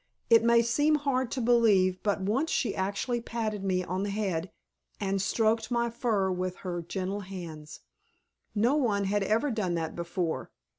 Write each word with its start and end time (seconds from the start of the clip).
It 0.31 0.43
may 0.43 0.63
seem 0.63 0.95
hard 0.95 1.29
to 1.29 1.41
believe, 1.41 2.01
but 2.01 2.21
once 2.21 2.49
she 2.49 2.75
actually 2.75 3.21
patted 3.21 3.63
me 3.63 3.83
on 3.83 4.01
the 4.01 4.09
head 4.09 4.51
and 4.99 5.21
stroked 5.21 5.69
my 5.69 5.91
fur 5.91 6.31
with 6.31 6.55
her 6.65 6.81
gentle 6.81 7.19
hands. 7.19 7.81
No 8.55 8.73
one 8.75 9.03
had 9.03 9.21
ever 9.21 9.51
done 9.51 9.75
that 9.75 9.95
before. 9.95 10.49